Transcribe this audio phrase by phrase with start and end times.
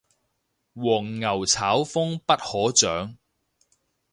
[0.73, 3.17] 黃牛炒風不可長